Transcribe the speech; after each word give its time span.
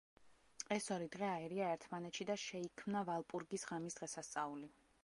ეს 0.75 0.87
ორი 0.95 1.09
დღე 1.15 1.27
აირია 1.33 1.67
ერთმანეთში 1.75 2.27
და 2.31 2.39
შეიქმნა 2.47 3.07
ვალპურგის 3.13 3.69
ღამის 3.73 4.01
დღესასწაული. 4.03 4.75